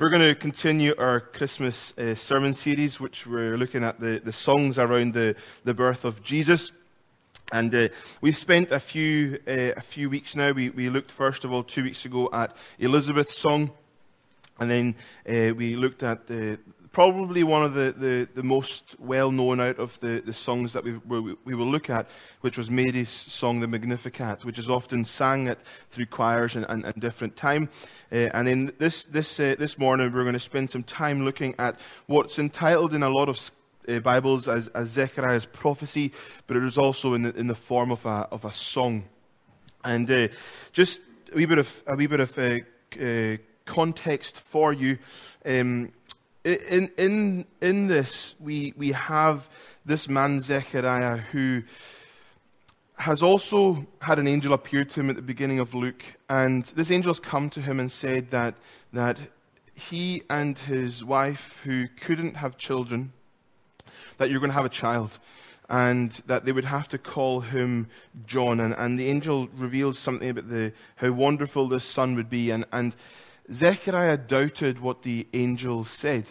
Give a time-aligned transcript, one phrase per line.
[0.00, 4.30] We're going to continue our Christmas uh, sermon series, which we're looking at the, the
[4.30, 6.70] songs around the, the birth of Jesus.
[7.50, 7.88] And uh,
[8.20, 10.52] we've spent a few, uh, a few weeks now.
[10.52, 13.72] We, we looked, first of all, two weeks ago at Elizabeth's song.
[14.60, 14.94] And then
[15.28, 16.60] uh, we looked at the,
[16.98, 20.82] probably one of the, the, the most well known out of the, the songs that
[20.82, 20.98] we,
[21.44, 22.08] we, will look at,
[22.40, 26.84] which was Mary's song, the Magnificat, which is often sang at, through choirs and, and,
[26.84, 27.68] and different time.
[28.10, 31.54] Uh, and in this, this, uh, this morning, we're going to spend some time looking
[31.60, 33.48] at what's entitled in a lot of
[33.88, 36.12] uh, Bibles as, as Zechariah's prophecy,
[36.48, 39.04] but it is also in the, in the form of a, of a song.
[39.84, 40.26] And uh,
[40.72, 41.00] just
[41.32, 42.58] a wee bit of, a wee bit of uh,
[43.00, 43.36] uh,
[43.66, 44.98] context for you.
[45.46, 45.92] Um,
[46.48, 49.48] in, in, in this, we, we have
[49.84, 51.62] this man, Zechariah, who
[52.96, 56.02] has also had an angel appear to him at the beginning of Luke.
[56.28, 58.54] And this angel has come to him and said that,
[58.92, 59.18] that
[59.74, 63.12] he and his wife, who couldn't have children,
[64.16, 65.18] that you're going to have a child.
[65.70, 67.88] And that they would have to call him
[68.26, 68.58] John.
[68.58, 72.50] And, and the angel reveals something about the, how wonderful this son would be.
[72.50, 72.96] And, and
[73.52, 76.30] Zechariah doubted what the angel said.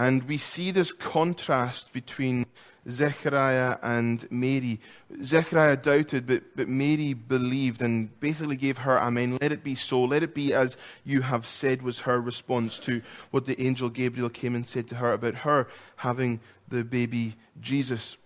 [0.00, 2.46] And we see this contrast between
[2.88, 4.80] Zechariah and Mary.
[5.22, 9.36] Zechariah doubted, but, but Mary believed and basically gave her Amen.
[9.42, 10.02] Let it be so.
[10.04, 14.30] Let it be as you have said, was her response to what the angel Gabriel
[14.30, 18.16] came and said to her about her having the baby Jesus.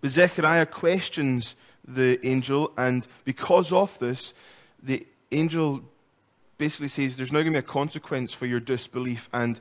[0.00, 1.56] But Zechariah questions
[1.88, 4.32] the angel, and because of this,
[4.80, 5.82] the angel
[6.56, 9.58] basically says there's now going to be a consequence for your disbelief, and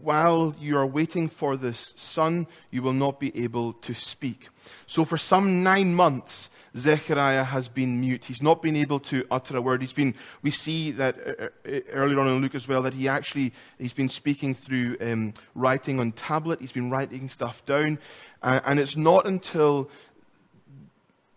[0.00, 4.48] while you are waiting for this son, you will not be able to speak.
[4.86, 8.24] So, for some nine months, Zechariah has been mute.
[8.24, 9.82] He's not been able to utter a word.
[9.82, 13.08] He's been, we see that uh, uh, earlier on in Luke as well, that he
[13.08, 16.60] actually, he's been speaking through um, writing on tablet.
[16.60, 17.98] He's been writing stuff down.
[18.42, 19.90] Uh, and it's not until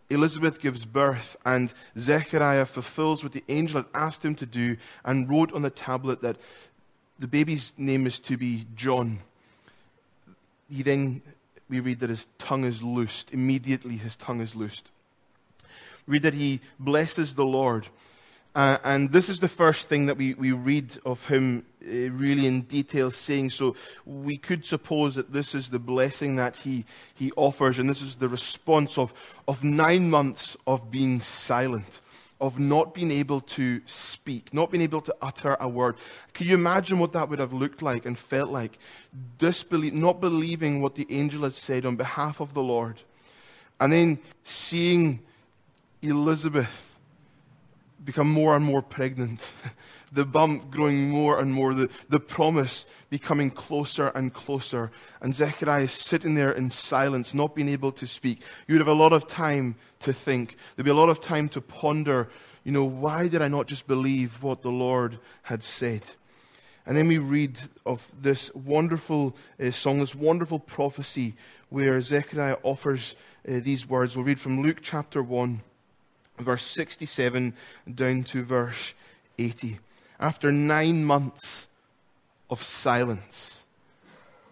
[0.09, 5.27] Elizabeth gives birth and Zechariah fulfills what the angel had asked him to do and
[5.29, 6.37] wrote on the tablet that
[7.19, 9.19] the baby's name is to be John.
[10.69, 11.21] He then,
[11.69, 13.31] we read that his tongue is loosed.
[13.31, 14.91] Immediately his tongue is loosed.
[16.07, 17.87] We read that he blesses the Lord.
[18.53, 22.47] Uh, and this is the first thing that we, we read of him uh, really
[22.47, 23.49] in detail saying.
[23.49, 23.75] So
[24.05, 28.15] we could suppose that this is the blessing that he, he offers, and this is
[28.15, 29.13] the response of,
[29.47, 32.01] of nine months of being silent
[32.41, 35.95] of not being able to speak, not being able to utter a word.
[36.33, 38.77] Can you imagine what that would have looked like and felt like?
[39.37, 43.01] Disbelief, not believing what the angel had said on behalf of the Lord.
[43.79, 45.21] And then seeing
[46.01, 46.95] Elizabeth
[48.03, 49.47] become more and more pregnant.
[50.15, 54.91] the bump growing more and more, the, the promise becoming closer and closer.
[55.21, 58.41] And Zechariah is sitting there in silence, not being able to speak.
[58.67, 60.57] You would have a lot of time to think.
[60.75, 62.29] There'd be a lot of time to ponder,
[62.63, 66.03] you know, why did I not just believe what the Lord had said?
[66.85, 71.35] And then we read of this wonderful uh, song, this wonderful prophecy
[71.69, 73.15] where Zechariah offers
[73.47, 74.15] uh, these words.
[74.15, 75.61] We'll read from Luke chapter 1,
[76.37, 77.53] verse 67
[77.93, 78.93] down to verse
[79.37, 79.79] 80
[80.19, 81.67] after nine months
[82.49, 83.63] of silence.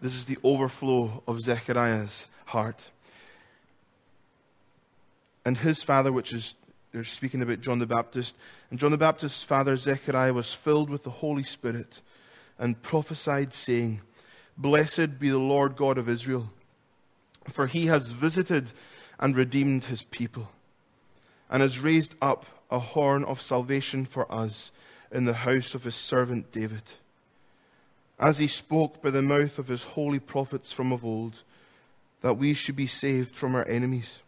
[0.02, 2.92] This is the overflow of Zechariah's heart.
[5.46, 6.56] And his father, which is,
[6.92, 8.36] they're speaking about John the Baptist,
[8.70, 12.02] and John the Baptist's father, Zechariah, was filled with the Holy Spirit
[12.58, 14.02] and prophesied, saying,
[14.58, 16.52] Blessed be the Lord God of Israel,
[17.50, 18.72] for he has visited
[19.20, 20.50] and redeemed his people,
[21.50, 24.72] and has raised up a horn of salvation for us
[25.14, 26.82] in the house of his servant David.
[28.20, 31.44] As he spoke by the mouth of his holy prophets from of old,
[32.22, 34.24] that we should be saved from our enemies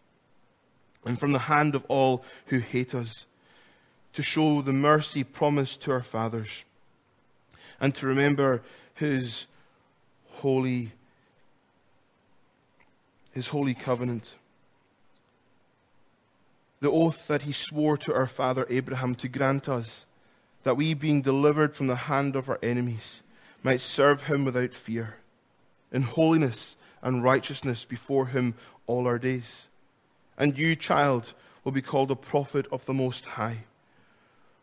[1.04, 3.26] and from the hand of all who hate us,
[4.14, 6.64] to show the mercy promised to our fathers,
[7.82, 8.62] and to remember
[8.94, 9.48] his
[10.30, 10.92] holy
[13.34, 14.36] his holy covenant
[16.80, 20.06] the oath that he swore to our father Abraham to grant us
[20.66, 23.22] that we, being delivered from the hand of our enemies,
[23.62, 25.18] might serve him without fear,
[25.92, 28.56] in holiness and righteousness before him
[28.88, 29.68] all our days.
[30.40, 33.66] And you, child, will be called a prophet of the Most High,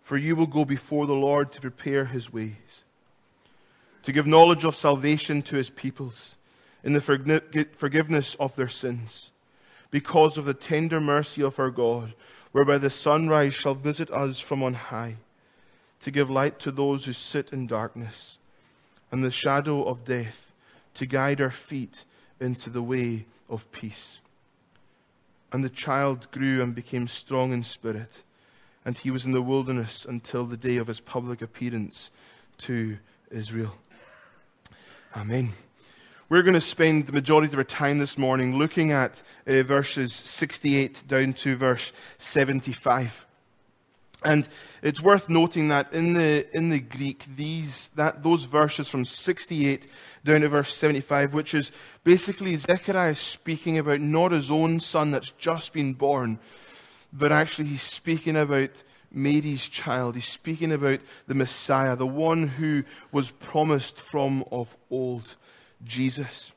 [0.01, 2.83] for you will go before the Lord to prepare his ways,
[4.03, 6.37] to give knowledge of salvation to his peoples,
[6.83, 7.01] in the
[7.77, 9.31] forgiveness of their sins,
[9.93, 12.13] because of the tender mercy of our God,
[12.51, 15.19] whereby the sunrise shall visit us from on high
[16.03, 18.39] to give light to those who sit in darkness
[19.11, 20.53] and the shadow of death,
[20.95, 22.05] to guide our feet
[22.41, 24.21] into the way of peace.
[25.53, 28.23] And the child grew and became strong in spirit,
[28.85, 32.11] and he was in the wilderness until the day of his public appearance
[32.59, 32.99] to
[33.31, 33.75] Israel.
[35.15, 35.53] Amen.
[36.29, 40.15] We're going to spend the majority of our time this morning looking at uh, verses
[40.15, 43.27] 68 down to verse 75.
[44.25, 44.49] And
[44.83, 49.87] it's worth noting that in the, in the Greek, these, that, those verses from 68
[50.25, 51.73] down to verse 75, which is
[52.05, 56.39] basically Zechariah speaking about not his own son that's just been born,
[57.13, 60.15] but actually he's speaking about Mary's child.
[60.15, 65.37] He's speaking about the Messiah, the one who was promised from of old.
[65.85, 66.53] Jesus.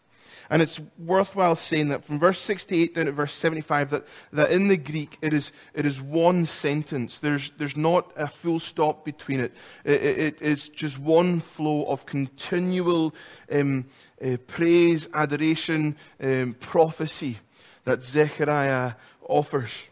[0.50, 4.68] And it's worthwhile saying that from verse 68 down to verse 75, that, that in
[4.68, 7.20] the Greek it is, it is one sentence.
[7.20, 9.54] There's, there's not a full stop between it.
[9.84, 13.16] It, it, it is just one flow of continual
[13.52, 13.86] um,
[14.24, 17.40] uh, praise, adoration, um, prophecy
[17.86, 18.94] that Zechariah
[19.28, 19.88] offers.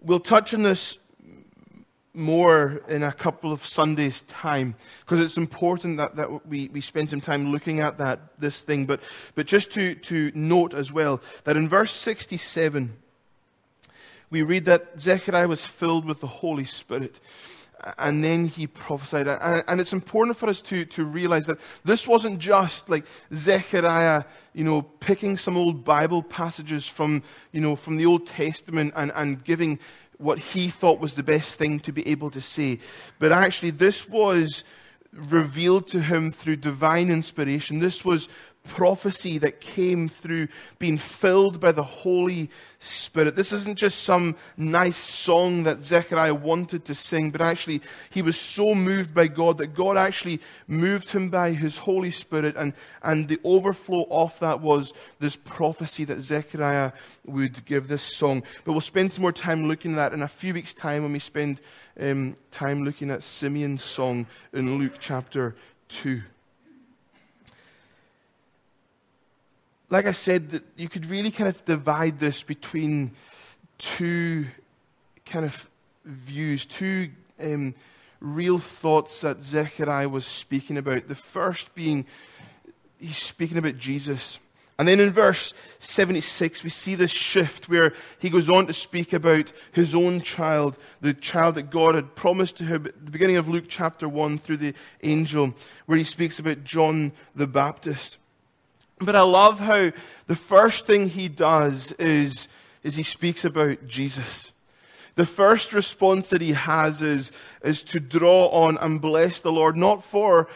[0.00, 0.98] We'll touch on this
[2.14, 7.10] more in a couple of Sundays' time because it's important that, that we, we spend
[7.10, 8.86] some time looking at that this thing.
[8.86, 9.00] But,
[9.34, 12.96] but just to, to note as well that in verse 67,
[14.30, 17.20] we read that Zechariah was filled with the Holy Spirit.
[17.98, 19.28] And then he prophesied.
[19.28, 24.24] And it's important for us to, to realize that this wasn't just like Zechariah,
[24.54, 27.22] you know, picking some old Bible passages from,
[27.52, 29.78] you know, from the Old Testament and, and giving
[30.18, 32.78] what he thought was the best thing to be able to say.
[33.18, 34.64] But actually, this was
[35.12, 37.78] revealed to him through divine inspiration.
[37.78, 38.28] This was
[38.64, 43.36] prophecy that came through being filled by the Holy Spirit.
[43.36, 48.38] This isn't just some nice song that Zechariah wanted to sing, but actually, he was
[48.38, 52.72] so moved by God that God actually moved him by his Holy Spirit, and,
[53.02, 56.92] and the overflow of that was this prophecy that Zechariah
[57.26, 58.42] would give this song.
[58.64, 61.12] But we'll spend some more time looking at that in a few weeks' time when
[61.12, 61.60] we spend
[62.00, 65.54] um, time looking at Simeon's song in Luke chapter
[65.88, 66.22] 2.
[69.94, 73.12] Like I said, you could really kind of divide this between
[73.78, 74.44] two
[75.24, 75.70] kind of
[76.04, 77.10] views, two
[77.40, 77.76] um,
[78.18, 81.06] real thoughts that Zechariah was speaking about.
[81.06, 82.06] The first being
[82.98, 84.40] he's speaking about Jesus.
[84.80, 89.12] And then in verse 76, we see this shift where he goes on to speak
[89.12, 93.36] about his own child, the child that God had promised to him at the beginning
[93.36, 94.74] of Luke chapter 1 through the
[95.04, 95.54] angel,
[95.86, 98.18] where he speaks about John the Baptist.
[98.98, 99.92] But I love how
[100.26, 102.48] the first thing he does is,
[102.82, 104.52] is he speaks about Jesus.
[105.16, 107.30] The first response that he has is,
[107.62, 110.48] is to draw on and bless the Lord, not for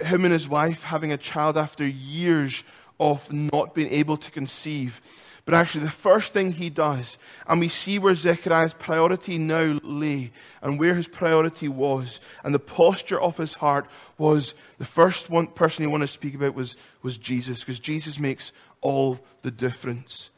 [0.00, 2.64] him and his wife having a child after years
[2.98, 5.00] of not being able to conceive,
[5.44, 10.32] but actually, the first thing he does, and we see where Zechariah's priority now lay
[10.62, 13.86] and where his priority was, and the posture of his heart
[14.18, 18.18] was the first one person he wanted to speak about was, was Jesus, because Jesus
[18.18, 20.30] makes all the difference.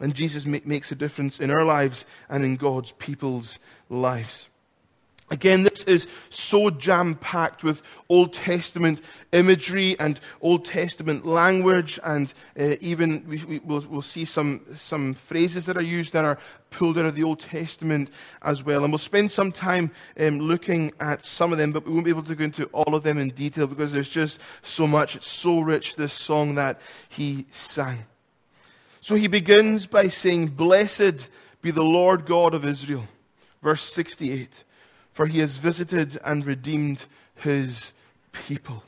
[0.00, 3.58] And Jesus ma- makes a difference in our lives and in God's people's
[3.88, 4.48] lives.
[5.28, 9.00] Again, this is so jam packed with Old Testament
[9.32, 15.14] imagery and Old Testament language, and uh, even we, we, will we'll see some, some
[15.14, 16.38] phrases that are used that are
[16.70, 18.08] pulled out of the Old Testament
[18.42, 18.84] as well.
[18.84, 19.90] And we'll spend some time
[20.20, 22.94] um, looking at some of them, but we won't be able to go into all
[22.94, 25.16] of them in detail because there's just so much.
[25.16, 28.04] It's so rich, this song that he sang.
[29.00, 31.30] So he begins by saying, Blessed
[31.62, 33.08] be the Lord God of Israel.
[33.60, 34.62] Verse 68
[35.16, 37.06] for he has visited and redeemed
[37.36, 37.94] his
[38.32, 38.82] people.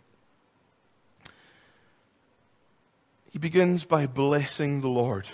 [3.30, 5.26] He begins by blessing the Lord.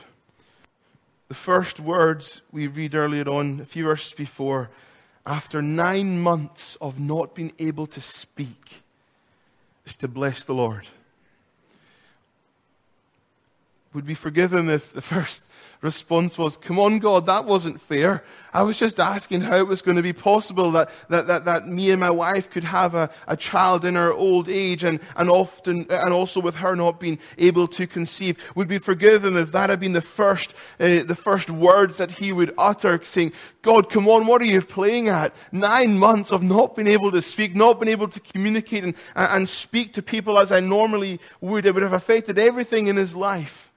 [1.27, 4.71] The first words we read earlier on, a few verses before,
[5.27, 8.85] after nine months of not being able to speak,
[9.87, 10.87] is to bless the Lord.
[13.95, 15.43] Would we forgive him if the first
[15.85, 18.25] response was, Come on, God, that wasn't fair.
[18.55, 21.69] I was just asking how it was going to be possible that, that, that, that
[21.69, 25.29] me and my wife could have a, a child in our old age and, and
[25.29, 28.39] often, and also with her not being able to conceive.
[28.55, 32.13] Would we forgive him if that had been the first, uh, the first words that
[32.13, 35.35] he would utter, saying, God, come on, what are you playing at?
[35.53, 39.49] Nine months of not being able to speak, not being able to communicate and, and
[39.49, 41.67] speak to people as I normally would.
[41.67, 43.71] It would have affected everything in his life.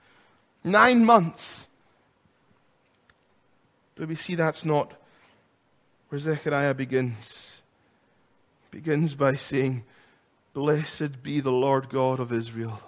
[0.63, 1.66] Nine months.
[3.97, 4.93] But we see that's not
[6.09, 7.61] where Zechariah begins.
[8.69, 9.83] Begins by saying,
[10.53, 12.79] Blessed be the Lord God of Israel.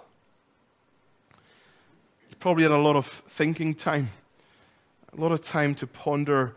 [2.28, 4.10] He probably had a lot of thinking time,
[5.16, 6.54] a lot of time to ponder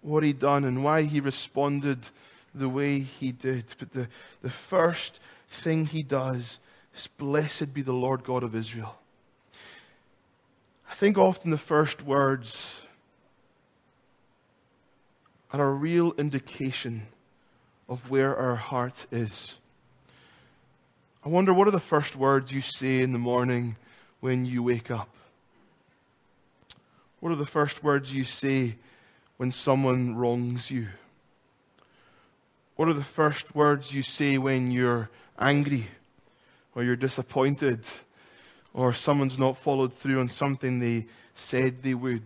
[0.00, 2.08] what he'd done and why he responded
[2.54, 3.74] the way he did.
[3.78, 4.08] But the,
[4.42, 6.58] the first thing he does
[6.96, 8.96] is, Blessed be the Lord God of Israel.
[10.90, 12.75] I think often the first words
[15.60, 17.06] are a real indication
[17.88, 19.58] of where our heart is.
[21.24, 23.76] I wonder what are the first words you say in the morning
[24.20, 25.08] when you wake up?
[27.20, 28.76] What are the first words you say
[29.36, 30.88] when someone wrongs you?
[32.76, 35.88] What are the first words you say when you're angry
[36.74, 37.80] or you're disappointed
[38.74, 42.22] or someone's not followed through on something they said they would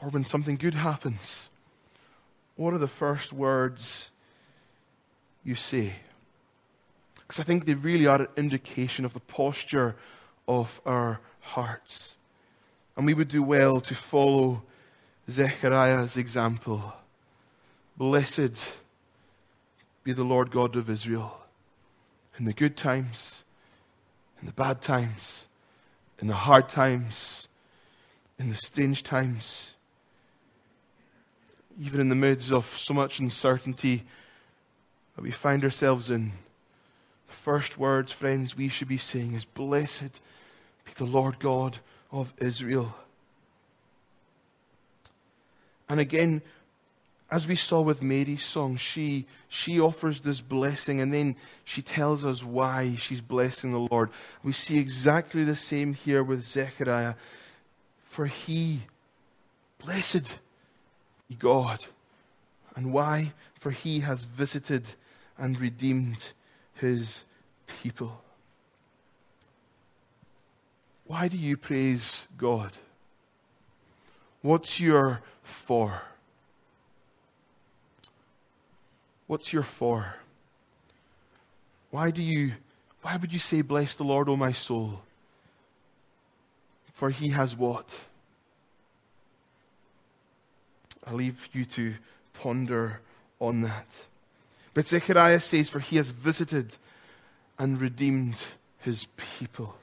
[0.00, 1.49] or when something good happens?
[2.60, 4.10] What are the first words
[5.42, 5.94] you say?
[7.14, 9.96] Because I think they really are an indication of the posture
[10.46, 12.18] of our hearts.
[12.98, 14.62] And we would do well to follow
[15.30, 16.92] Zechariah's example.
[17.96, 18.76] Blessed
[20.04, 21.40] be the Lord God of Israel
[22.38, 23.42] in the good times,
[24.38, 25.48] in the bad times,
[26.18, 27.48] in the hard times,
[28.38, 29.76] in the strange times,
[31.78, 34.04] even in the midst of so much uncertainty
[35.16, 36.32] that we find ourselves in.
[37.28, 40.20] The first words, friends, we should be saying is Blessed
[40.84, 41.78] be the Lord God
[42.10, 42.94] of Israel.
[45.88, 46.42] And again,
[47.30, 52.24] as we saw with Mary's song, she, she offers this blessing and then she tells
[52.24, 54.10] us why she's blessing the Lord.
[54.42, 57.14] We see exactly the same here with Zechariah.
[58.04, 58.82] For he,
[59.78, 60.38] blessed
[61.38, 61.84] God.
[62.76, 63.32] And why?
[63.54, 64.94] For he has visited
[65.38, 66.32] and redeemed
[66.74, 67.24] his
[67.82, 68.22] people.
[71.06, 72.72] Why do you praise God?
[74.42, 76.02] What's your for?
[79.26, 80.16] What's your for?
[81.90, 82.52] Why do you
[83.02, 85.02] why would you say bless the Lord O my soul?
[86.92, 87.98] For he has what?
[91.06, 91.94] I leave you to
[92.34, 93.00] ponder
[93.38, 94.06] on that.
[94.74, 96.76] But Zechariah says, For he has visited
[97.58, 98.36] and redeemed
[98.78, 99.76] his people.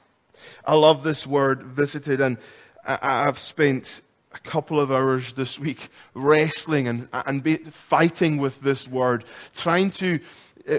[0.64, 2.38] I love this word, visited, and
[2.84, 9.24] I've spent a couple of hours this week wrestling and, and fighting with this word,
[9.54, 10.20] trying to
[10.68, 10.78] uh,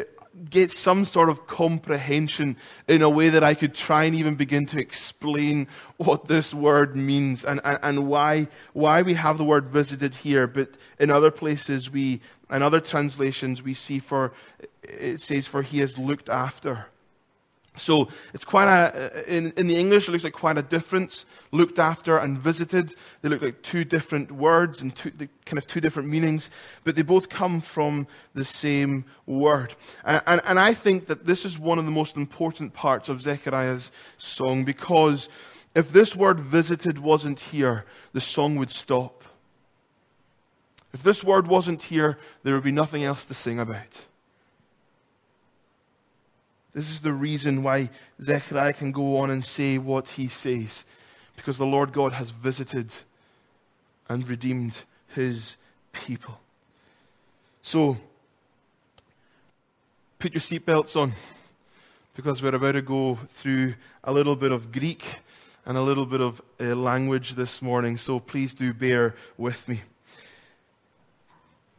[0.50, 2.56] get some sort of comprehension
[2.88, 5.68] in a way that I could try and even begin to explain
[5.98, 10.48] what this word means and, and, and why, why we have the word visited here.
[10.48, 10.70] But
[11.00, 14.34] in other places, we, in other translations, we see for,
[14.84, 16.86] it says, for he has looked after.
[17.80, 21.26] So it's quite a, uh, in, in the English, it looks like quite a difference.
[21.52, 22.94] Looked after and visited.
[23.22, 25.12] They look like two different words and two,
[25.46, 26.52] kind of two different meanings,
[26.84, 29.74] but they both come from the same word.
[30.06, 33.22] And, and, and I think that this is one of the most important parts of
[33.22, 35.30] Zechariah's song because
[35.76, 39.24] if this word visited wasn't here, the song would stop.
[40.94, 44.06] If this word wasn't here, there would be nothing else to sing about.
[46.74, 47.90] This is the reason why
[48.22, 50.86] Zechariah can go on and say what he says.
[51.36, 52.92] Because the Lord God has visited
[54.08, 55.58] and redeemed his
[55.92, 56.40] people.
[57.62, 57.98] So,
[60.20, 61.14] put your seatbelts on
[62.16, 65.20] because we're about to go through a little bit of Greek
[65.66, 67.98] and a little bit of uh, language this morning.
[67.98, 69.82] So, please do bear with me.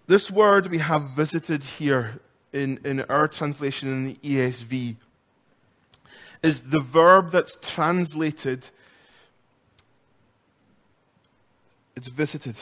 [0.07, 2.19] This word we have visited here
[2.52, 4.97] in, in our translation in the ESV
[6.42, 8.69] is the verb that's translated,
[11.97, 12.57] it's visited.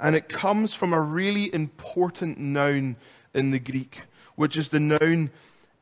[0.00, 2.96] And it comes from a really important noun
[3.34, 4.02] in the Greek,
[4.34, 5.30] which is the noun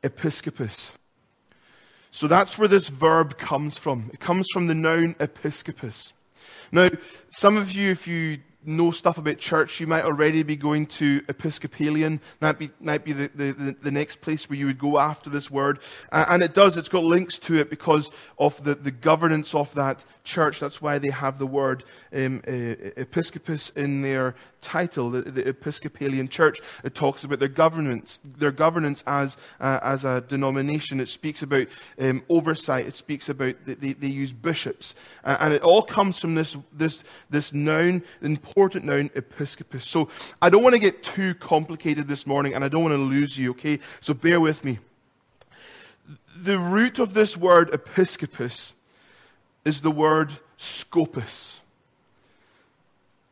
[0.03, 0.93] episkopos.
[2.11, 4.11] So that's where this verb comes from.
[4.13, 6.13] It comes from the noun episkopos.
[6.73, 6.91] Now,
[7.31, 11.23] some of you, if you know stuff about church, you might already be going to
[11.29, 12.21] Episcopalian.
[12.41, 15.51] That be, might be the, the, the, next place where you would go after this
[15.51, 15.81] word.
[16.13, 20.05] And it does, it's got links to it because of the, the governance of that
[20.25, 20.61] church.
[20.61, 22.51] That's why they have the word um, uh,
[22.97, 26.61] episcopus in their title, the, the Episcopalian Church.
[26.85, 31.01] It talks about their governance, their governance as, uh, as a denomination.
[31.01, 32.87] It speaks about um, oversight.
[32.87, 34.95] It speaks about they, they use bishops.
[35.25, 39.87] Uh, and it all comes from this, this, this noun, important noun, episcopus.
[39.87, 40.09] So
[40.41, 43.39] I don't want to get too complicated this morning, and I don't want to lose
[43.39, 43.79] you, okay?
[44.01, 44.79] So bear with me.
[46.37, 48.73] The root of this word, episcopus,
[49.65, 51.60] is the word scopus.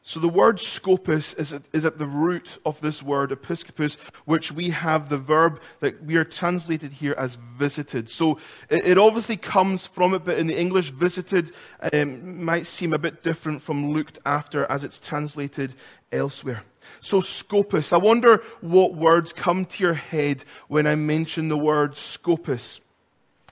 [0.08, 4.50] So the word scopus is at, is at the root of this word episcopus, which
[4.50, 8.08] we have the verb that we are translated here as visited.
[8.08, 8.38] So
[8.70, 11.52] it, it obviously comes from it, but in the English, visited
[11.92, 15.74] um, might seem a bit different from looked after as it's translated
[16.10, 16.62] elsewhere.
[17.00, 21.98] So scopus, I wonder what words come to your head when I mention the word
[21.98, 22.80] scopus.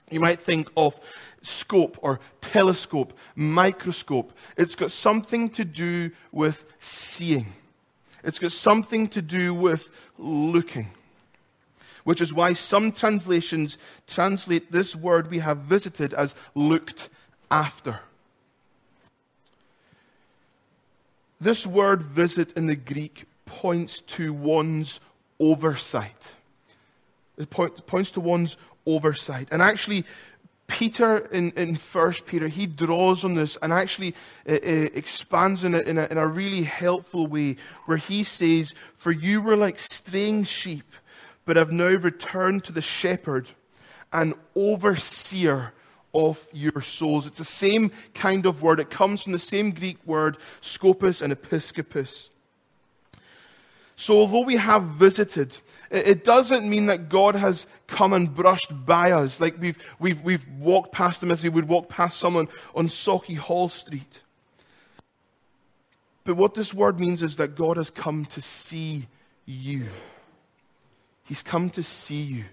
[0.09, 0.99] You might think of
[1.41, 4.33] scope or telescope, microscope.
[4.57, 7.53] It's got something to do with seeing,
[8.23, 10.91] it's got something to do with looking.
[12.03, 17.09] Which is why some translations translate this word we have visited as looked
[17.51, 17.99] after.
[21.41, 25.01] This word visit in the Greek points to one's
[25.37, 26.35] oversight.
[27.37, 28.55] It point, points to one's
[28.87, 29.49] oversight.
[29.51, 30.05] And actually,
[30.67, 34.13] Peter in, in 1 Peter, he draws on this and actually
[34.47, 38.73] uh, uh, expands on it in a, in a really helpful way, where he says,
[38.95, 40.91] For you were like straying sheep,
[41.45, 43.49] but have now returned to the shepherd
[44.11, 45.73] and overseer
[46.13, 47.27] of your souls.
[47.27, 48.79] It's the same kind of word.
[48.79, 52.29] It comes from the same Greek word, scopus and episcopus.
[53.95, 55.57] So, although we have visited,
[55.89, 60.45] it doesn't mean that God has come and brushed by us, like we've, we've, we've
[60.59, 64.23] walked past him as we would walk past someone on Sauchiehall Street.
[66.23, 69.07] But what this word means is that God has come to see
[69.45, 69.87] you.
[71.23, 72.45] He's come to see you.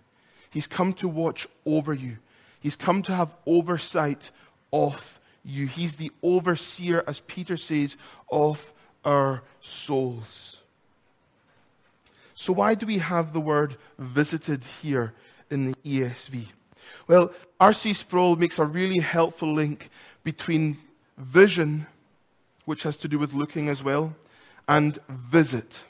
[0.51, 2.19] He's come to watch over you.
[2.61, 4.31] He's come to have oversight
[4.73, 5.67] of you.
[5.67, 7.97] He's the overseer, as Peter says,
[8.31, 8.73] of
[9.05, 10.64] our souls.
[12.35, 15.15] So, why do we have the word visited here
[15.51, 16.47] in the ESV?
[17.07, 17.93] Well, R.C.
[17.93, 19.89] Sproul makes a really helpful link
[20.25, 20.77] between
[21.17, 21.87] vision,
[22.65, 24.15] which has to do with looking as well,
[24.69, 25.85] and visit.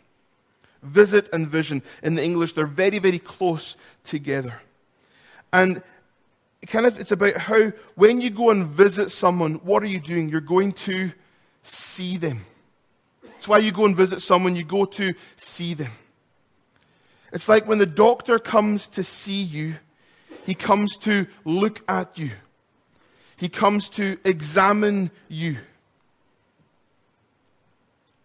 [0.83, 1.83] Visit and vision.
[2.03, 4.61] In the English, they're very, very close together.
[5.51, 5.83] And
[6.66, 10.29] kind of, it's about how when you go and visit someone, what are you doing?
[10.29, 11.11] You're going to
[11.62, 12.45] see them.
[13.23, 15.92] That's why you go and visit someone, you go to see them.
[17.35, 19.75] It's like when the doctor comes to see you,
[20.47, 22.31] he comes to look at you,
[23.37, 25.57] he comes to examine you.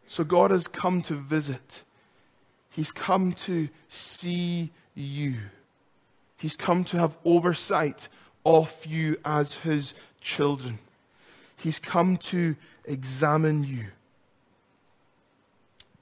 [0.06, 1.84] So God has come to visit,
[2.70, 5.36] He's come to see you,
[6.38, 8.10] He's come to have oversight
[8.46, 10.78] of you as His children.
[11.58, 13.88] He's come to examine you.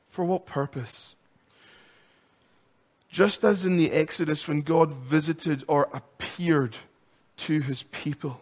[0.09, 1.16] For what purpose?
[3.17, 6.77] Just as in the Exodus, when God visited or appeared
[7.37, 8.39] to his people,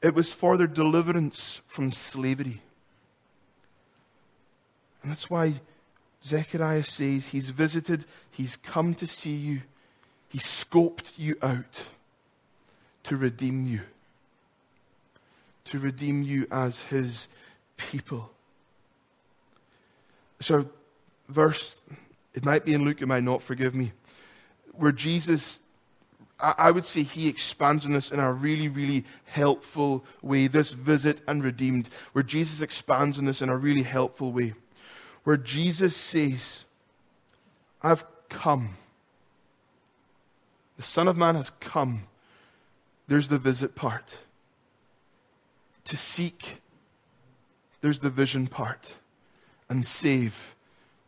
[0.00, 2.62] it was for their deliverance from slavery.
[5.02, 5.60] And that's why
[6.24, 9.60] Zechariah says he's visited, he's come to see you,
[10.30, 11.82] he scoped you out
[13.02, 13.82] to redeem you,
[15.66, 17.28] to redeem you as his
[17.76, 18.30] people.
[20.40, 20.70] So,
[21.28, 21.82] verse
[22.34, 23.92] it might be in Luke, it might not, forgive me.
[24.72, 25.60] Where Jesus,
[26.40, 30.46] I would say he expands on this in a really, really helpful way.
[30.46, 34.54] This visit and redeemed, where Jesus expands on this in a really helpful way.
[35.24, 36.64] Where Jesus says,
[37.82, 38.76] I've come.
[40.76, 42.04] The Son of Man has come.
[43.08, 44.20] There's the visit part.
[45.84, 46.62] To seek,
[47.82, 48.94] there's the vision part.
[49.68, 50.51] And save,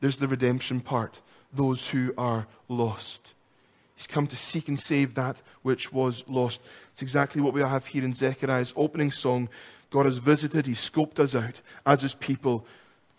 [0.04, 1.22] there's the redemption part
[1.54, 3.32] those who are lost.
[3.96, 6.60] He's come to seek and save that which was lost.
[6.92, 9.48] It's exactly what we have here in Zechariah's opening song.
[9.88, 12.66] God has visited, He scoped us out as His people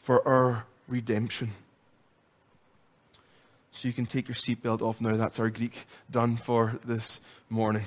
[0.04, 1.54] for our redemption.
[3.72, 5.18] So you can take your seatbelt off now.
[5.18, 7.20] That's our Greek done for this
[7.50, 7.86] morning.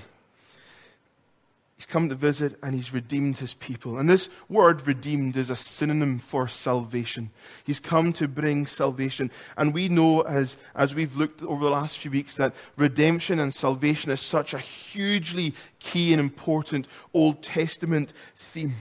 [1.78, 3.98] He's come to visit and he's redeemed his people.
[3.98, 7.30] And this word redeemed is a synonym for salvation.
[7.62, 9.30] He's come to bring salvation.
[9.56, 13.54] And we know, as, as we've looked over the last few weeks, that redemption and
[13.54, 18.74] salvation is such a hugely key and important Old Testament theme.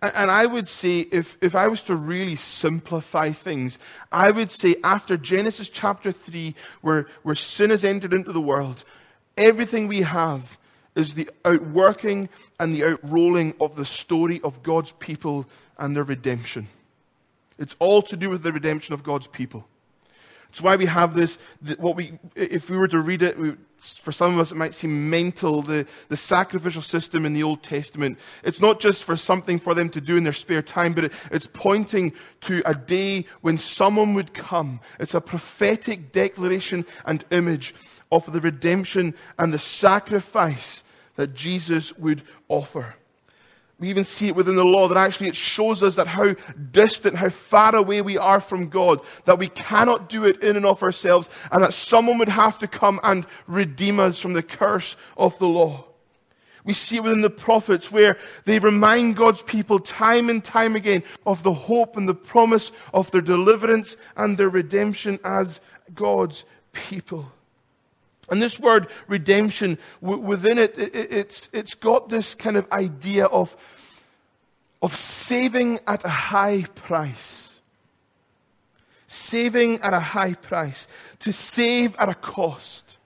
[0.00, 3.80] And I would say, if, if I was to really simplify things,
[4.12, 8.84] I would say after Genesis chapter 3, where, where sin has entered into the world,
[9.36, 10.56] everything we have
[10.94, 12.28] is the outworking
[12.60, 15.46] and the outrolling of the story of God's people
[15.78, 16.68] and their redemption.
[17.58, 19.66] It's all to do with the redemption of God's people.
[20.52, 21.38] It's why we have this,
[21.78, 23.38] what we, if we were to read it,
[23.78, 27.62] for some of us it might seem mental, the, the sacrificial system in the Old
[27.62, 28.18] Testament.
[28.44, 31.12] It's not just for something for them to do in their spare time, but it,
[31.30, 34.80] it's pointing to a day when someone would come.
[35.00, 37.74] It's a prophetic declaration and image
[38.12, 40.84] of the redemption and the sacrifice
[41.16, 42.94] that Jesus would offer.
[43.80, 46.36] We even see it within the law that actually it shows us that how
[46.70, 50.64] distant, how far away we are from God, that we cannot do it in and
[50.64, 54.96] of ourselves, and that someone would have to come and redeem us from the curse
[55.16, 55.84] of the law.
[56.64, 61.02] We see it within the prophets where they remind God's people time and time again
[61.26, 65.60] of the hope and the promise of their deliverance and their redemption as
[65.92, 67.32] God's people.
[68.32, 73.54] And this word redemption, within it, it's, it's got this kind of idea of,
[74.80, 77.60] of saving at a high price.
[79.06, 80.88] Saving at a high price.
[81.18, 82.96] To save at a cost.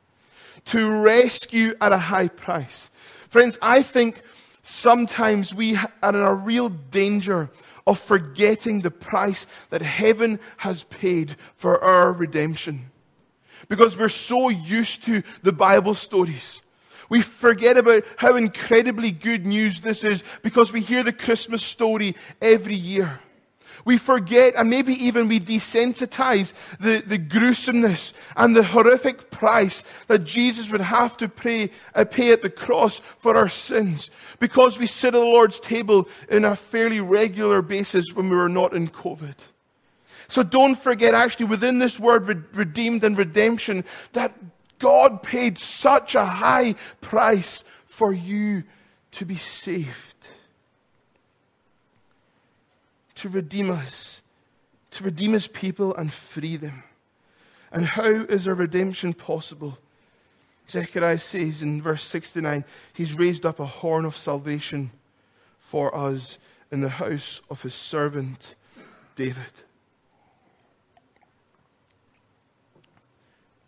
[0.67, 2.89] To rescue at a high price.
[3.29, 4.23] Friends, I think
[4.63, 7.51] sometimes we are in a real danger
[7.85, 12.93] of forgetting the price that heaven has paid for our redemption
[13.69, 16.61] because we're so used to the Bible stories.
[17.09, 22.17] We forget about how incredibly good news this is because we hear the Christmas story
[22.41, 23.21] every year.
[23.85, 30.25] We forget and maybe even we desensitize the, the gruesomeness and the horrific price that
[30.25, 34.87] Jesus would have to pay, uh, pay at the cross for our sins because we
[34.87, 38.89] sit at the Lord's table in a fairly regular basis when we were not in
[38.89, 39.37] COVID.
[40.29, 44.35] So don't forget, actually, within this word redeemed and redemption, that
[44.79, 48.65] God paid such a high price for you
[49.13, 50.29] to be saved,
[53.15, 54.21] to redeem us,
[54.93, 56.83] to redeem his people and free them.
[57.73, 59.79] And how is our redemption possible?
[60.69, 64.91] Zechariah says in verse 69 He's raised up a horn of salvation
[65.59, 66.39] for us
[66.71, 68.55] in the house of his servant
[69.15, 69.66] David.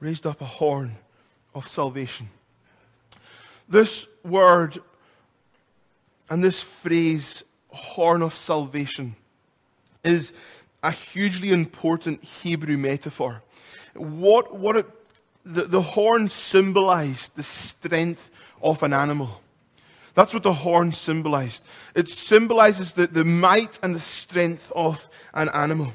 [0.01, 0.97] Raised up a horn
[1.55, 2.29] of salvation.
[3.69, 4.79] This word
[6.31, 9.17] and this phrase, horn of salvation,
[10.05, 10.33] is
[10.83, 13.43] a hugely important Hebrew metaphor.
[13.95, 14.87] What, what it,
[15.45, 18.31] the, the horn symbolized the strength
[18.63, 19.41] of an animal.
[20.15, 21.65] That's what the horn symbolized.
[21.95, 25.93] It symbolizes the, the might and the strength of an animal.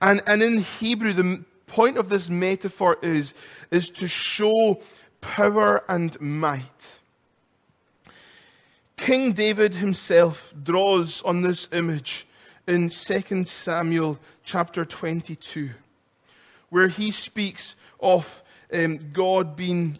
[0.00, 3.34] And, and in Hebrew, the, point of this metaphor is,
[3.70, 4.80] is to show
[5.20, 6.98] power and might.
[8.96, 12.26] King David himself draws on this image
[12.66, 15.70] in 2 Samuel chapter 22,
[16.70, 19.98] where he speaks of um, God being,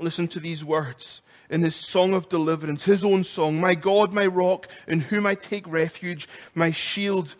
[0.00, 4.26] listen to these words in his song of deliverance, his own song My God, my
[4.26, 7.36] rock, in whom I take refuge, my shield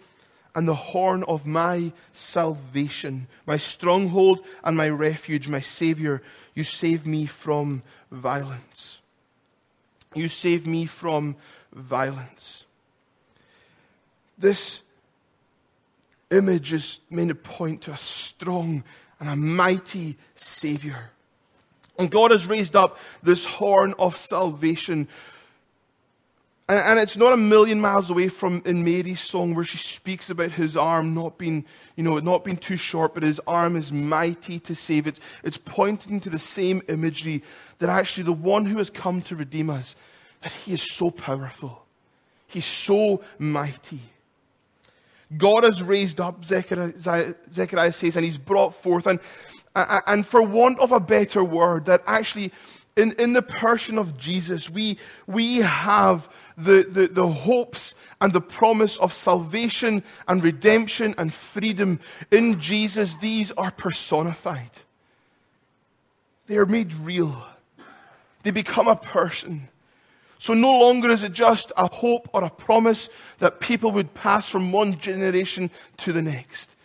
[0.56, 6.22] and the horn of my salvation, my stronghold and my refuge, my Savior.
[6.54, 9.02] You save me from violence.
[10.14, 11.36] You save me from
[11.74, 12.64] violence.
[14.38, 14.80] This
[16.30, 18.82] image is meant to point to a strong
[19.20, 21.10] and a mighty Savior.
[21.98, 25.08] And God has raised up this horn of salvation
[26.68, 30.30] and, and, it's not a million miles away from in Mary's song where she speaks
[30.30, 33.92] about his arm not being, you know, not being too short, but his arm is
[33.92, 35.06] mighty to save.
[35.06, 37.44] It's, it's pointing to the same imagery
[37.78, 39.94] that actually the one who has come to redeem us,
[40.42, 41.84] that he is so powerful.
[42.48, 44.00] He's so mighty.
[45.36, 49.06] God has raised up, Zechariah, Zechariah says, and he's brought forth.
[49.06, 49.20] And,
[49.74, 52.52] and for want of a better word, that actually
[52.96, 58.40] in, in the person of Jesus, we, we have the, the, the hopes and the
[58.40, 62.00] promise of salvation and redemption and freedom.
[62.30, 64.70] In Jesus, these are personified.
[66.46, 67.46] They are made real.
[68.42, 69.68] They become a person.
[70.38, 74.48] So no longer is it just a hope or a promise that people would pass
[74.48, 76.76] from one generation to the next,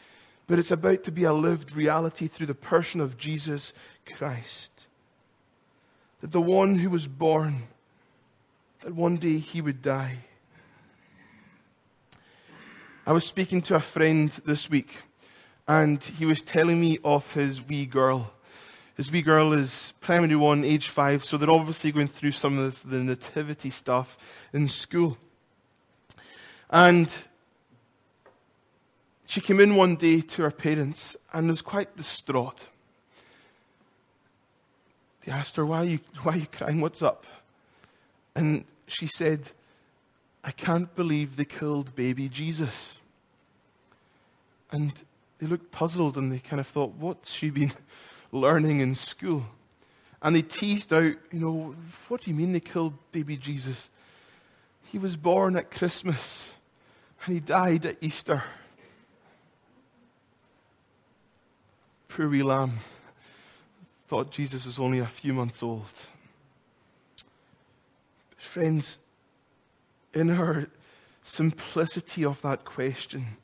[0.48, 3.72] but it's about to be a lived reality through the person of Jesus
[4.06, 4.71] Christ
[6.22, 7.64] that the one who was born,
[8.82, 10.20] that one day he would die,
[13.06, 14.98] I was speaking to a friend this week,
[15.68, 18.32] and he was telling me of his wee girl.
[18.96, 22.88] His wee girl is primary one, age five, so they're obviously going through some of
[22.88, 24.20] the nativity stuff
[24.54, 25.18] in school.
[26.70, 27.12] And
[29.26, 32.68] she came in one day to her parents and was quite distraught.
[35.26, 36.82] They asked her, Why are you, why are you crying?
[36.82, 37.26] What's up?
[38.36, 39.52] And she said,
[40.44, 43.00] I can't believe they killed baby Jesus.
[44.72, 44.92] And
[45.40, 47.72] they looked puzzled and they kind of thought, What's she been
[48.32, 49.46] learning in school?
[50.24, 51.76] And they teased out, You know,
[52.08, 53.90] what do you mean they killed baby Jesus?
[54.92, 56.54] He was born at Christmas
[57.26, 58.44] and he died at Easter.
[62.10, 62.80] Poor wee lamb
[64.12, 65.86] thought Jesus was only a few months old.
[68.30, 69.00] But friends,
[70.14, 70.68] in her
[71.22, 73.38] simplicity of that question,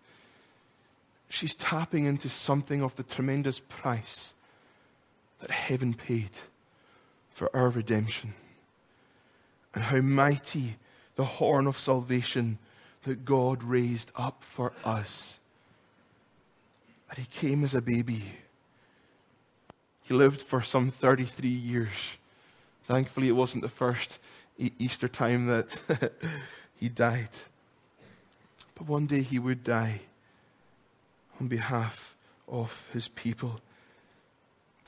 [1.30, 4.34] she's tapping into something of the tremendous price
[5.40, 6.32] that heaven paid
[7.32, 8.34] for our redemption.
[9.74, 10.76] And how mighty
[11.16, 12.58] the horn of salvation
[13.04, 15.40] that God raised up for us.
[17.08, 18.24] That He came as a baby
[20.08, 22.18] he lived for some 33 years.
[22.86, 24.20] Thankfully, it wasn't the first
[24.58, 25.76] Easter time that
[26.76, 27.30] he died.
[28.76, 30.00] But one day he would die
[31.42, 32.16] on behalf
[32.48, 33.60] of his people.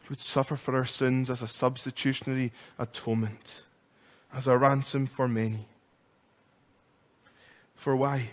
[0.03, 3.63] He would suffer for our sins as a substitutionary atonement,
[4.34, 5.65] as a ransom for many.
[7.75, 8.29] For why?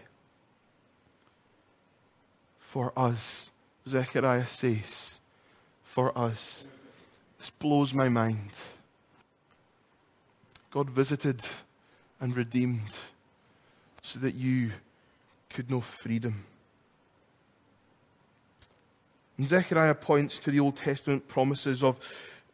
[2.61, 3.51] For us,
[3.89, 5.19] Zechariah says,
[5.83, 6.67] for us.
[7.47, 8.51] This blows my mind.
[10.73, 11.47] God visited
[12.21, 12.91] and redeemed
[14.03, 14.73] so that you
[15.51, 16.45] could know freedom.
[19.39, 22.01] And Zechariah points to the Old Testament promises of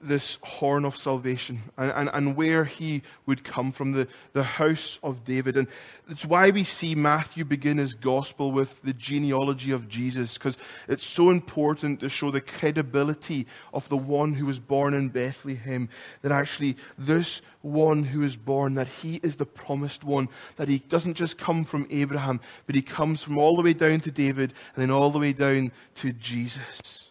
[0.02, 4.98] this horn of salvation and, and, and where he would come from, the, the house
[5.02, 5.56] of David.
[5.56, 5.68] And
[6.08, 10.56] it's why we see Matthew begin his gospel with the genealogy of Jesus, because
[10.88, 15.88] it's so important to show the credibility of the one who was born in Bethlehem,
[16.22, 20.80] that actually this one who is born, that he is the promised one, that he
[20.80, 24.52] doesn't just come from Abraham, but he comes from all the way down to David
[24.74, 27.10] and then all the way down to Jesus.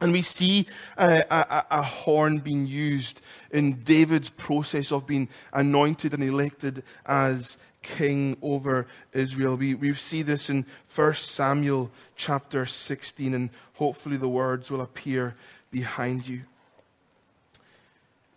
[0.00, 6.14] And we see a, a, a, horn being used in David's process of being anointed
[6.14, 9.56] and elected as king over Israel.
[9.56, 15.34] We, we see this in 1 Samuel chapter 16, and hopefully the words will appear
[15.70, 16.42] behind you.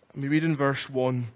[0.08, 1.26] Let me read in verse 1.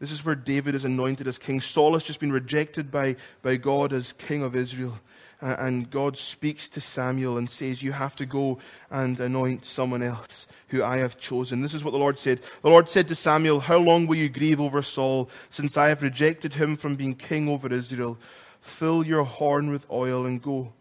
[0.00, 1.60] This is where David is anointed as king.
[1.60, 4.98] Saul has just been rejected by, by God as king of Israel.
[5.40, 8.58] And God speaks to Samuel and says, You have to go
[8.90, 11.60] and anoint someone else who I have chosen.
[11.60, 12.40] This is what the Lord said.
[12.62, 16.02] The Lord said to Samuel, How long will you grieve over Saul, since I have
[16.02, 18.18] rejected him from being king over Israel?
[18.60, 20.72] Fill your horn with oil and go.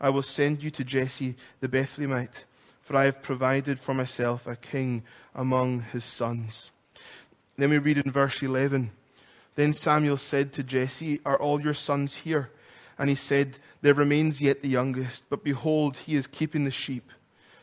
[0.00, 2.44] I will send you to Jesse the Bethlehemite,
[2.80, 5.02] for I have provided for myself a king
[5.34, 6.70] among his sons.
[7.56, 8.90] Then we read in verse 11
[9.54, 12.50] Then Samuel said to Jesse, Are all your sons here?
[12.98, 17.10] And he said, There remains yet the youngest, but behold, he is keeping the sheep.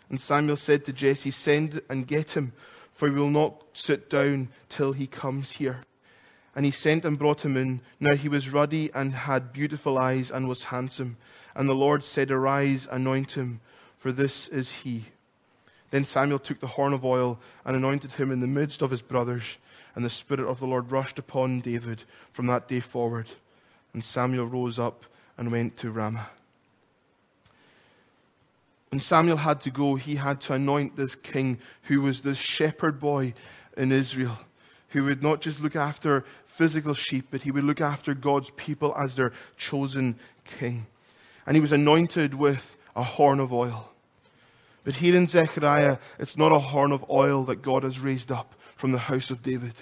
[0.09, 2.53] And Samuel said to Jesse, Send and get him,
[2.93, 5.81] for we will not sit down till he comes here.
[6.55, 7.81] And he sent and brought him in.
[7.99, 11.17] Now he was ruddy and had beautiful eyes and was handsome.
[11.53, 13.59] And the Lord said, Arise, anoint him,
[13.97, 15.05] for this is he.
[15.91, 19.01] Then Samuel took the horn of oil and anointed him in the midst of his
[19.01, 19.57] brothers.
[19.95, 23.31] And the Spirit of the Lord rushed upon David from that day forward.
[23.93, 25.05] And Samuel rose up
[25.37, 26.29] and went to Ramah.
[28.89, 32.99] When Samuel had to go, he had to anoint this king who was this shepherd
[32.99, 33.33] boy
[33.75, 34.37] in Israel,
[34.89, 38.95] who would not just look after physical sheep, but he would look after God's people
[38.97, 40.85] as their chosen king.
[41.45, 43.91] And he was anointed with a horn of oil.
[44.85, 48.55] But here in Zechariah, it's not a horn of oil that God has raised up
[48.77, 49.73] from the house of David,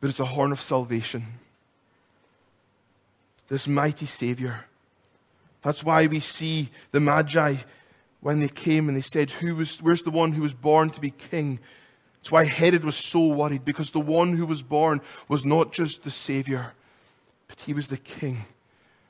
[0.00, 1.26] but it's a horn of salvation
[3.48, 4.64] this mighty Savior.
[5.62, 7.56] That's why we see the Magi
[8.20, 11.00] when they came and they said, Who was, Where's the one who was born to
[11.00, 11.58] be king?
[12.16, 16.04] That's why Herod was so worried, because the one who was born was not just
[16.04, 16.72] the Savior,
[17.48, 18.44] but he was the King.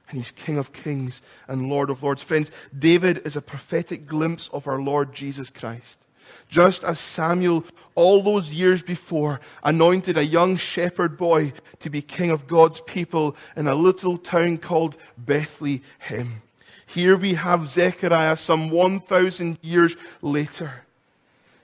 [0.09, 2.23] And he's King of kings and Lord of lords.
[2.23, 6.05] Friends, David is a prophetic glimpse of our Lord Jesus Christ.
[6.49, 7.65] Just as Samuel,
[7.95, 13.37] all those years before, anointed a young shepherd boy to be king of God's people
[13.57, 16.43] in a little town called Bethlehem.
[16.87, 20.83] Here we have Zechariah some 1,000 years later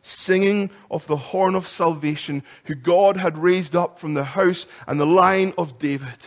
[0.08, 4.98] singing of the horn of salvation, who God had raised up from the house and
[4.98, 6.26] the line of David,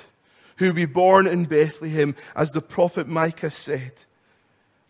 [0.58, 3.94] who will be born in Bethlehem, as the prophet Micah said.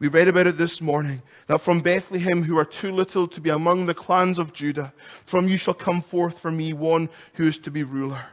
[0.02, 3.52] We read about it this morning that from Bethlehem, who are too little to be
[3.52, 4.92] among the clans of Judah,
[5.28, 8.26] from you shall come forth for me one who is to be ruler.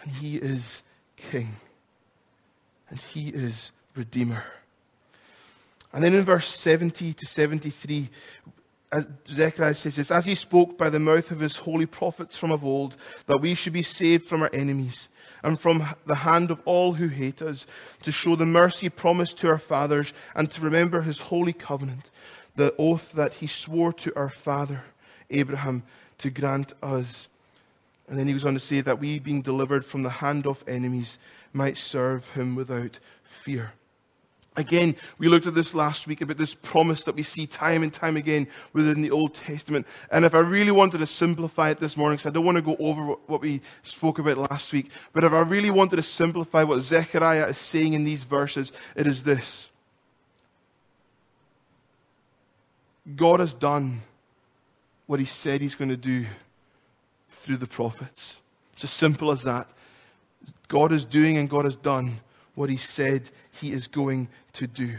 [0.00, 0.82] And he is
[1.16, 1.54] king,
[2.88, 4.42] and he is redeemer.
[5.92, 8.08] And then in verse 70 to 73,
[9.26, 12.64] Zechariah says this As he spoke by the mouth of his holy prophets from of
[12.64, 12.96] old,
[13.26, 15.10] that we should be saved from our enemies
[15.42, 17.66] and from the hand of all who hate us,
[18.02, 22.10] to show the mercy promised to our fathers, and to remember his holy covenant,
[22.56, 24.82] the oath that he swore to our father
[25.30, 25.82] Abraham
[26.18, 27.28] to grant us.
[28.08, 30.64] And then he goes on to say that we, being delivered from the hand of
[30.68, 31.18] enemies,
[31.52, 33.72] might serve him without fear.
[34.56, 37.92] Again, we looked at this last week about this promise that we see time and
[37.92, 39.86] time again within the Old Testament.
[40.10, 42.62] And if I really wanted to simplify it this morning, because I don't want to
[42.62, 46.62] go over what we spoke about last week, but if I really wanted to simplify
[46.62, 49.68] what Zechariah is saying in these verses, it is this
[53.14, 54.02] God has done
[55.06, 56.26] what he said he's going to do
[57.30, 58.40] through the prophets.
[58.72, 59.68] It's as simple as that.
[60.68, 62.20] God is doing and God has done
[62.56, 64.96] what he said he is going to do.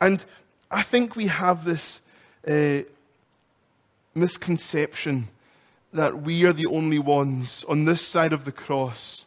[0.00, 0.24] And
[0.70, 2.00] I think we have this
[2.48, 2.80] uh,
[4.14, 5.28] misconception
[5.92, 9.26] that we are the only ones on this side of the cross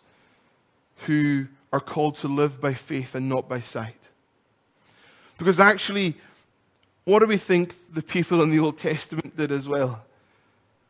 [1.05, 4.10] who are called to live by faith and not by sight.
[5.38, 6.15] Because actually,
[7.03, 10.03] what do we think the people in the Old Testament did as well?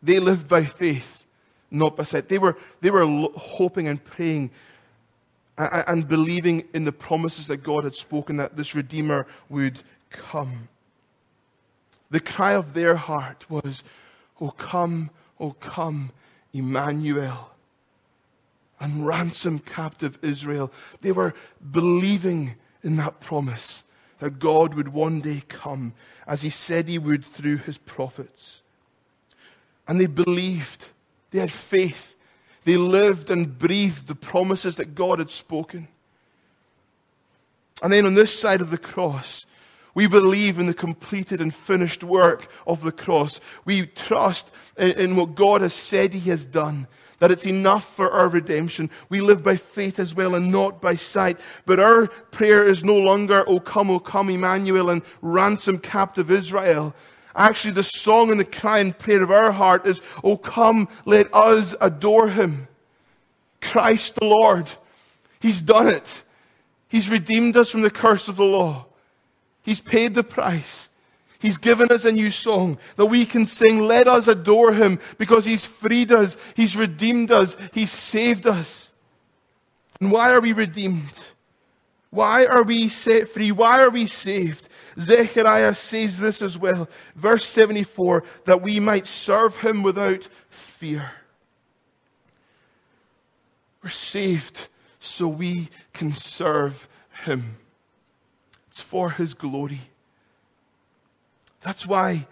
[0.01, 1.23] They lived by faith,
[1.71, 2.29] not by sight.
[2.29, 4.51] They were, they were hoping and praying
[5.57, 10.67] and believing in the promises that God had spoken that this Redeemer would come.
[12.09, 13.83] The cry of their heart was,
[14.41, 16.11] Oh, come, oh, come,
[16.53, 17.51] Emmanuel,
[18.79, 20.71] and ransom captive Israel.
[21.01, 21.33] They were
[21.71, 23.83] believing in that promise
[24.19, 25.93] that God would one day come
[26.27, 28.61] as he said he would through his prophets.
[29.87, 30.89] And they believed,
[31.31, 32.14] they had faith
[32.65, 35.87] they lived and breathed the promises that God had spoken.
[37.81, 39.45] And then on this side of the cross,
[39.93, 43.39] we believe in the completed and finished work of the cross.
[43.63, 46.87] We trust in, in, what God has said He has done,
[47.19, 48.89] that it's enough for our redemption.
[49.09, 51.39] We live by faith as well and not by sight.
[51.65, 56.95] But our prayer is no longer, O come, O come, Emmanuel, and ransom captive Israel.
[57.35, 61.33] Actually, the song and the cry and prayer of our heart is, Oh, come, let
[61.33, 62.67] us adore him.
[63.61, 64.71] Christ the Lord.
[65.39, 66.23] He's done it.
[66.87, 68.85] He's redeemed us from the curse of the law.
[69.63, 70.89] He's paid the price.
[71.39, 73.81] He's given us a new song that we can sing.
[73.81, 76.37] Let us adore him because he's freed us.
[76.55, 77.57] He's redeemed us.
[77.73, 78.93] He's saved us.
[79.99, 81.25] And why are we redeemed?
[82.09, 83.51] Why are we set free?
[83.51, 84.69] Why are we saved?
[84.99, 86.89] Zechariah says this as well.
[87.15, 91.11] Verse 74 that we might serve him without fear.
[93.83, 94.67] We're saved
[94.99, 96.87] so we can serve
[97.25, 97.57] him.
[98.69, 99.81] It's for his glory.
[101.61, 102.27] That's why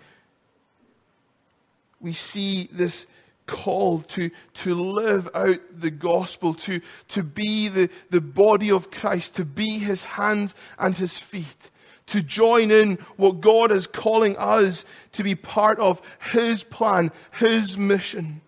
[1.99, 3.08] we see this
[3.45, 9.36] call to, to live out the gospel, to, to be the, the body of Christ,
[9.36, 11.69] to be his hands and his feet
[12.08, 17.78] to join in what God is calling us to be part of His plan, His
[17.78, 18.42] mission.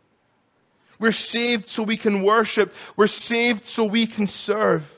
[1.00, 2.74] We're saved so we can worship.
[2.96, 4.92] We're saved so we can serve.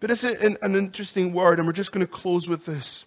[0.00, 3.04] But it's an, an interesting word, and we're just going to close with this.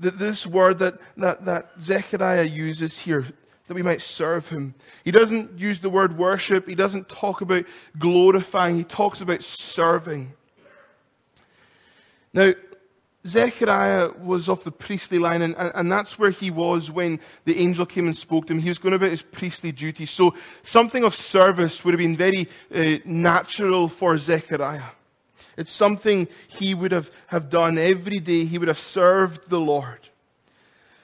[0.00, 3.24] That this word that, that, that Zechariah uses here,
[3.68, 4.74] that we might serve him.
[5.04, 7.64] He doesn't use the word worship, he doesn't talk about
[7.98, 10.32] glorifying, he talks about serving.
[12.32, 12.52] Now,
[13.26, 17.86] Zechariah was of the priestly line, and, and that's where he was when the angel
[17.86, 18.58] came and spoke to him.
[18.58, 20.06] He was going about his priestly duty.
[20.06, 24.90] So, something of service would have been very uh, natural for Zechariah.
[25.56, 28.44] It's something he would have, have done every day.
[28.44, 30.08] He would have served the Lord.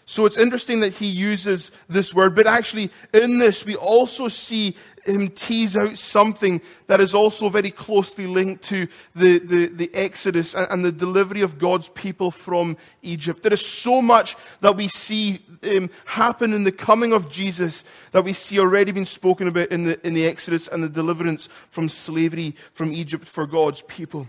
[0.09, 4.75] So it's interesting that he uses this word, but actually in this we also see
[5.05, 10.55] him tease out something that is also very closely linked to the, the, the Exodus
[10.55, 13.43] and, and, the delivery of God's people from Egypt.
[13.43, 18.25] There is so much that we see um, happen in the coming of Jesus that
[18.25, 21.91] we see already been spoken about in the, in the Exodus and the deliverance from
[21.91, 24.27] slavery from Egypt for God's people.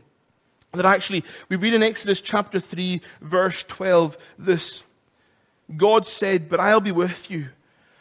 [0.73, 4.83] That actually, we read in Exodus chapter 3, verse 12, this.
[5.75, 7.49] God said, But I'll be with you,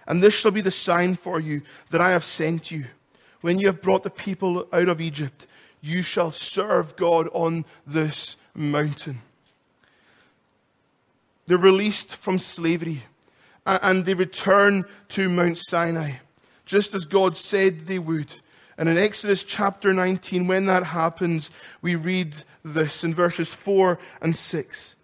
[0.06, 2.86] and this shall be the sign for you that I have sent you.
[3.40, 5.46] When you have brought the people out of Egypt,
[5.80, 9.20] you shall serve God on this mountain.
[11.46, 13.04] They're released from slavery
[13.64, 16.12] and they return to Mount Sinai,
[16.64, 18.32] just as God said they would.
[18.76, 21.50] And in Exodus chapter 19, when that happens,
[21.82, 24.96] we read this in verses 4 and 6.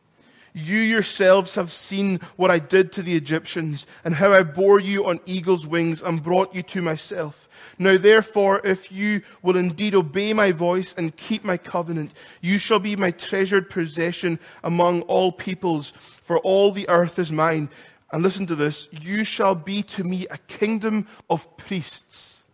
[0.57, 5.05] You yourselves have seen what I did to the Egyptians, and how I bore you
[5.05, 7.49] on eagle's wings and brought you to myself.
[7.77, 12.79] Now, therefore, if you will indeed obey my voice and keep my covenant, you shall
[12.79, 15.93] be my treasured possession among all peoples,
[16.23, 17.69] for all the earth is mine.
[18.13, 22.45] And listen to this you shall be to me a kingdom of priests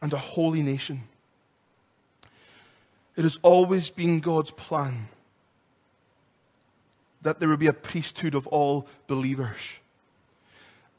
[0.00, 1.02] and a holy nation.
[3.16, 5.08] It has always been God's plan
[7.28, 9.58] that there would be a priesthood of all believers.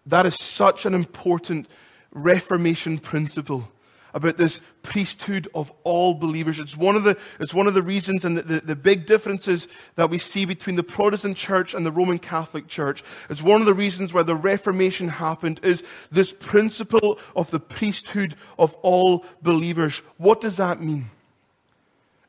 [0.05, 1.67] That is such an important
[2.11, 3.67] Reformation principle
[4.13, 6.59] about this priesthood of all believers.
[6.59, 9.67] It's one of the, it's one of the reasons and the, the, the, big differences
[9.95, 13.03] that we see between the Protestant church and the Roman Catholic church.
[13.29, 18.35] It's one of the reasons why the Reformation happened is this principle of the priesthood
[18.57, 19.99] of all believers.
[20.17, 21.09] What does that mean?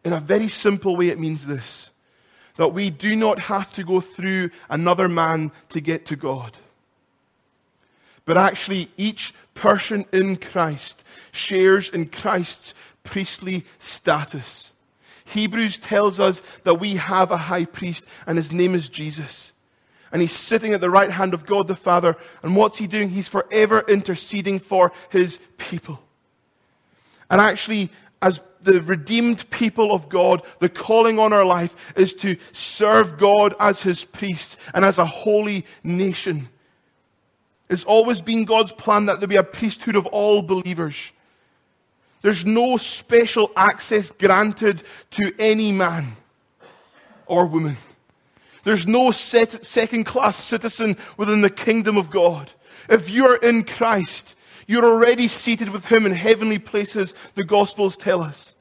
[0.04, 1.90] In a very simple way, it means this
[2.60, 6.58] that we do not have to go through another man to get to God.
[8.26, 11.02] But actually, each person in Christ
[11.32, 14.74] shares in Christ's priestly status.
[15.24, 19.54] Hebrews tells us that we have a high priest, and his name is Jesus.
[20.12, 22.14] And he's sitting at the right hand of God the Father.
[22.42, 23.08] And what's he doing?
[23.08, 25.98] He's forever interceding for his people.
[27.30, 27.88] And actually,
[28.20, 33.54] as the redeemed people of God, the calling on our life is to serve God
[33.58, 36.48] as his priest and as a holy nation.
[37.68, 41.12] It's always been God's plan that there be a priesthood of all believers.
[42.22, 44.82] There's no special access granted
[45.12, 46.16] to any man
[47.26, 47.76] or woman.
[48.64, 52.52] There's no second class citizen within the kingdom of God.
[52.88, 54.34] If you are in Christ,
[54.70, 58.54] you're already seated with him in heavenly places, the Gospels tell us.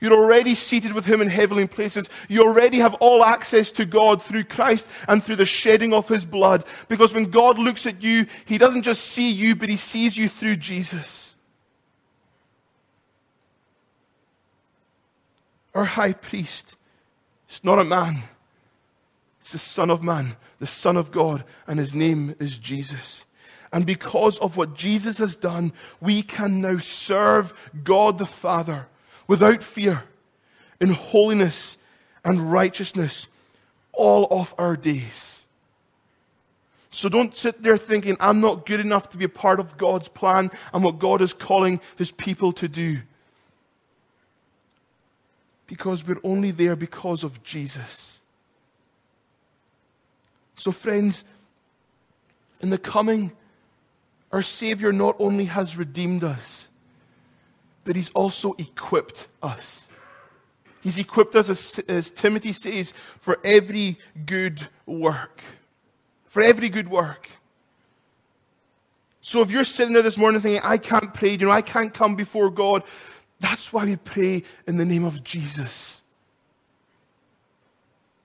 [0.00, 2.08] You're already seated with him in heavenly places.
[2.30, 6.24] You already have all access to God through Christ and through the shedding of his
[6.24, 6.64] blood.
[6.88, 10.30] Because when God looks at you, he doesn't just see you, but he sees you
[10.30, 11.36] through Jesus.
[15.74, 16.74] Our high priest
[17.50, 18.22] is not a man,
[19.42, 23.26] it's the Son of Man, the Son of God, and his name is Jesus.
[23.74, 27.52] And because of what Jesus has done, we can now serve
[27.82, 28.86] God the Father
[29.26, 30.04] without fear,
[30.80, 31.76] in holiness
[32.24, 33.26] and righteousness
[33.92, 35.42] all of our days.
[36.90, 40.06] So don't sit there thinking, I'm not good enough to be a part of God's
[40.06, 43.00] plan and what God is calling his people to do.
[45.66, 48.20] Because we're only there because of Jesus.
[50.54, 51.24] So, friends,
[52.60, 53.32] in the coming
[54.34, 56.68] our Savior not only has redeemed us,
[57.84, 59.86] but He's also equipped us.
[60.80, 65.40] He's equipped us, as, as, Timothy says, for every good work.
[66.26, 67.30] For every good work.
[69.20, 71.94] So if you're sitting there this morning thinking, I can't pray, you know, I can't
[71.94, 72.82] come before God,
[73.38, 76.02] that's why we pray in the name of Jesus.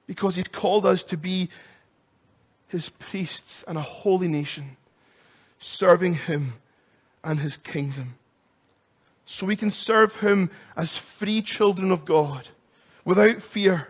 [0.07, 1.49] Because He's called us to be
[2.68, 4.76] His priests and a holy nation
[5.60, 6.53] serving Him
[7.24, 8.16] and His kingdom.
[9.26, 12.47] So we can serve Him as free children of God
[13.05, 13.89] without fear,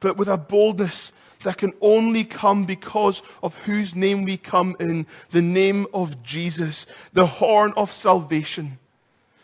[0.00, 5.06] but with a boldness that can only come because of whose name we come in
[5.30, 8.78] the name of Jesus, the horn of salvation,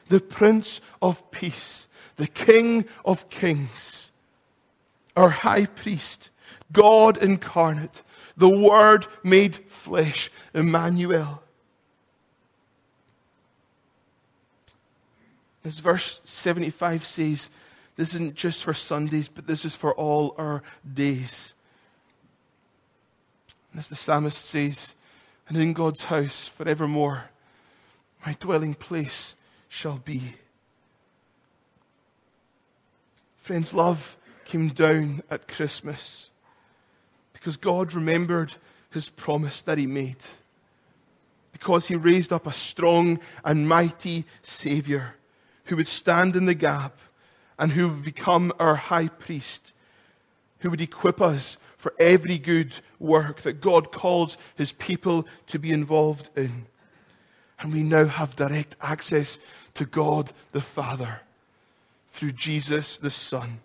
[0.08, 4.12] the Prince of Peace, the King of Kings,
[5.16, 6.30] our High Priest,
[6.72, 8.02] God incarnate,
[8.36, 11.42] the Word made flesh, Emmanuel.
[15.64, 17.50] As verse 75 says,
[17.96, 20.62] this isn't just for Sundays, but this is for all our
[20.94, 21.54] days.
[23.72, 24.94] And as the psalmist says,
[25.48, 27.30] and in God's house forevermore,
[28.24, 29.34] my dwelling place
[29.68, 30.34] shall be.
[33.36, 36.30] Friends, love came down at Christmas
[37.46, 38.56] because God remembered
[38.90, 40.16] his promise that he made.
[41.52, 45.14] Because he raised up a strong and mighty Savior
[45.66, 46.98] who would stand in the gap
[47.56, 49.74] and who would become our high priest,
[50.58, 55.70] who would equip us for every good work that God calls his people to be
[55.70, 56.66] involved in.
[57.60, 59.38] And we now have direct access
[59.74, 61.20] to God the Father
[62.10, 63.60] through Jesus the Son.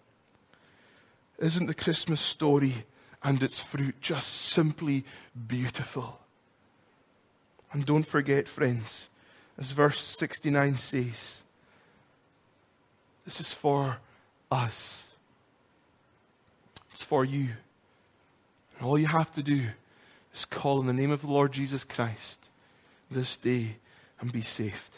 [1.39, 2.85] Isn't the Christmas story
[3.23, 5.03] and its fruit just simply
[5.47, 6.19] beautiful?
[7.71, 9.09] And don't forget, friends,
[9.57, 11.43] as verse 69 says,
[13.25, 13.97] this is for
[14.51, 15.13] us.
[16.91, 17.49] It's for you.
[18.77, 19.67] And all you have to do
[20.33, 22.49] is call in the name of the Lord Jesus Christ
[23.09, 23.75] this day
[24.19, 24.91] and be saved.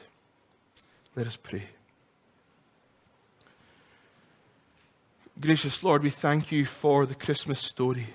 [1.15, 1.63] Let us pray.
[5.39, 8.07] Gracious Lord, we thank you for the Christmas story.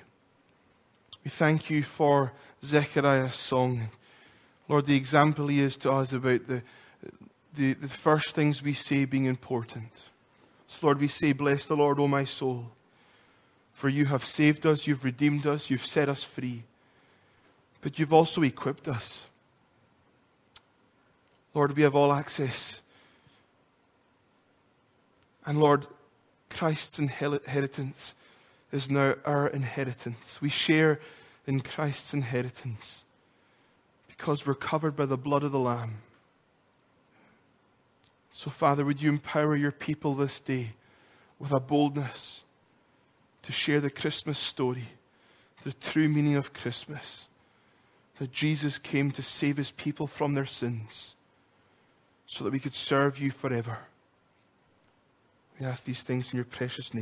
[1.24, 2.32] We thank you for
[2.64, 3.88] Zechariah's song.
[4.68, 6.62] Lord, the example he is to us about the,
[7.56, 10.04] the, the first things we say being important.
[10.68, 12.70] So, Lord, we say, Bless the Lord, O my soul,
[13.72, 16.62] for you have saved us, you've redeemed us, you've set us free,
[17.80, 19.26] but you've also equipped us.
[21.52, 22.80] Lord, we have all access.
[25.44, 25.86] And Lord,
[26.50, 28.14] Christ's inheritance
[28.72, 30.40] is now our inheritance.
[30.40, 31.00] We share
[31.46, 33.04] in Christ's inheritance
[34.06, 35.98] because we're covered by the blood of the Lamb.
[38.30, 40.72] So, Father, would you empower your people this day
[41.38, 42.44] with a boldness
[43.42, 44.88] to share the Christmas story,
[45.64, 47.28] the true meaning of Christmas,
[48.18, 51.14] that Jesus came to save his people from their sins
[52.26, 53.78] so that we could serve you forever.
[55.58, 56.96] We ask these things in your precious name.